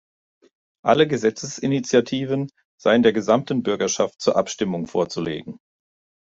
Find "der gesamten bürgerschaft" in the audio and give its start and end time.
3.03-4.19